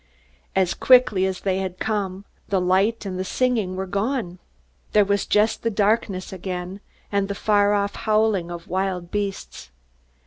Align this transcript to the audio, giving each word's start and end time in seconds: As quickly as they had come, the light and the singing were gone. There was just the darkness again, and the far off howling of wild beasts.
As 0.55 0.73
quickly 0.73 1.27
as 1.27 1.41
they 1.41 1.59
had 1.59 1.77
come, 1.77 2.25
the 2.49 2.59
light 2.59 3.05
and 3.05 3.19
the 3.19 3.23
singing 3.23 3.75
were 3.75 3.85
gone. 3.85 4.39
There 4.93 5.05
was 5.05 5.27
just 5.27 5.61
the 5.61 5.69
darkness 5.69 6.33
again, 6.33 6.79
and 7.11 7.27
the 7.27 7.35
far 7.35 7.75
off 7.75 7.93
howling 7.97 8.49
of 8.49 8.67
wild 8.67 9.11
beasts. 9.11 9.69